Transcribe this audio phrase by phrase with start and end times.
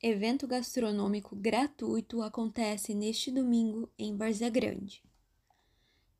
[0.00, 5.02] Evento gastronômico gratuito acontece neste domingo em Várzea Grande.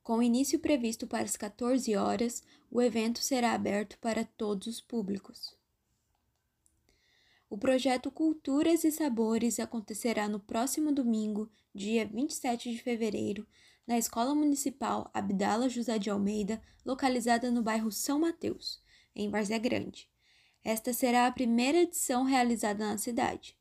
[0.03, 5.57] Com início previsto para as 14 horas, o evento será aberto para todos os públicos.
[7.49, 13.47] O projeto Culturas e Sabores acontecerá no próximo domingo, dia 27 de fevereiro,
[13.87, 18.83] na Escola Municipal Abdala José de Almeida, localizada no bairro São Mateus,
[19.15, 20.11] em Várzea Grande.
[20.65, 23.57] Esta será a primeira edição realizada na cidade.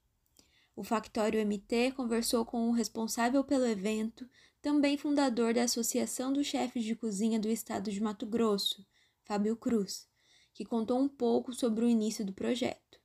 [0.78, 4.30] O Factório MT conversou com o responsável pelo evento,
[4.62, 8.86] também fundador da Associação dos Chefes de Cozinha do Estado de Mato Grosso,
[9.24, 10.08] Fábio Cruz,
[10.54, 13.00] que contou um pouco sobre o início do projeto.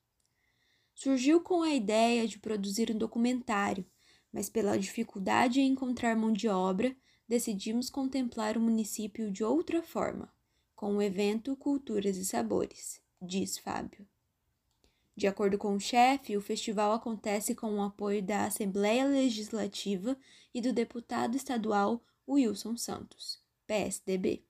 [0.95, 3.87] Surgiu com a ideia de produzir um documentário,
[4.31, 6.95] mas pela dificuldade em encontrar mão de obra,
[7.27, 10.31] decidimos contemplar o município de outra forma,
[10.77, 14.07] com o evento Culturas e Sabores, diz Fábio.
[15.15, 20.17] De acordo com o chefe, o festival acontece com o apoio da Assembleia Legislativa
[20.55, 24.43] e do deputado estadual Wilson Santos, PSDB.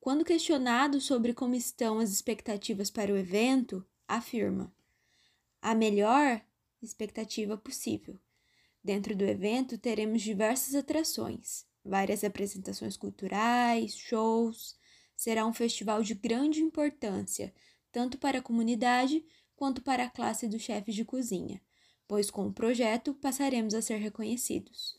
[0.00, 4.74] Quando questionado sobre como estão as expectativas para o evento, afirma:
[5.60, 6.40] a melhor
[6.82, 8.18] expectativa possível.
[8.82, 14.78] Dentro do evento teremos diversas atrações, várias apresentações culturais, shows.
[15.14, 17.52] Será um festival de grande importância,
[17.92, 19.24] tanto para a comunidade
[19.56, 21.60] quanto para a classe dos chefes de cozinha,
[22.08, 24.98] pois com o projeto passaremos a ser reconhecidos.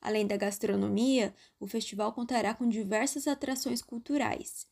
[0.00, 4.66] Além da gastronomia, o festival contará com diversas atrações culturais,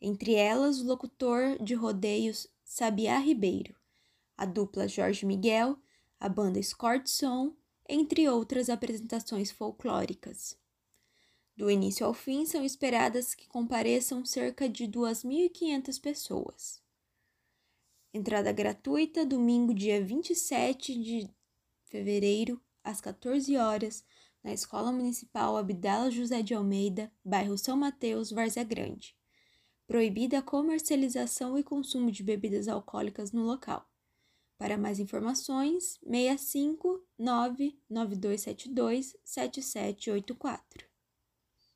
[0.00, 3.76] entre elas o locutor de rodeios Sabiá Ribeiro,
[4.36, 5.78] a dupla Jorge Miguel,
[6.18, 7.54] a banda Escort Som,
[7.88, 10.56] entre outras apresentações folclóricas.
[11.54, 16.82] Do início ao fim, são esperadas que compareçam cerca de 2.500 pessoas.
[18.14, 21.30] Entrada gratuita, domingo, dia 27 de
[21.84, 24.04] fevereiro, às 14 horas,
[24.42, 29.14] na Escola Municipal Abdala José de Almeida, bairro São Mateus, Várzea Grande.
[29.86, 33.86] Proibida a comercialização e consumo de bebidas alcoólicas no local.
[34.56, 40.91] Para mais informações, 65 99272 7784.